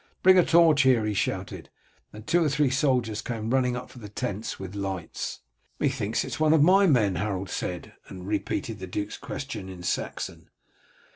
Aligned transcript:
Bring 0.23 0.39
a 0.39 0.43
torch 0.43 0.81
here!" 0.81 1.05
he 1.05 1.13
shouted; 1.13 1.69
and 2.11 2.25
two 2.25 2.43
or 2.43 2.49
three 2.49 2.71
soldiers 2.71 3.21
came 3.21 3.51
running 3.51 3.75
up 3.75 3.91
from 3.91 4.01
the 4.01 4.09
tents 4.09 4.59
with 4.59 4.73
lights. 4.73 5.41
"Methinks 5.79 6.23
it 6.23 6.27
is 6.29 6.39
one 6.39 6.53
of 6.53 6.63
my 6.63 6.87
men," 6.87 7.17
Harold 7.17 7.51
said, 7.51 7.93
and 8.07 8.25
repeated 8.27 8.79
the 8.79 8.87
duke's 8.87 9.19
question 9.19 9.69
in 9.69 9.83
Saxon. 9.83 10.49